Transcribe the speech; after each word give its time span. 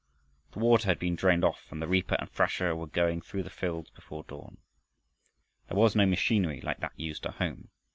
The 0.53 0.57
water 0.57 0.87
had 0.87 0.97
been 0.97 1.15
drained 1.15 1.45
off 1.45 1.67
and 1.71 1.79
the 1.79 1.87
reaper 1.87 2.15
and 2.17 2.27
thrasher 2.27 2.75
were 2.75 2.87
going 2.87 3.21
through 3.21 3.43
the 3.43 3.51
fields 3.51 3.91
before 3.91 4.23
dawn. 4.23 4.57
There 5.67 5.77
was 5.77 5.95
no 5.95 6.07
machinery 6.07 6.59
like 6.59 6.79
that 6.79 6.93
used 6.99 7.27
at 7.27 7.35
home. 7.35 7.69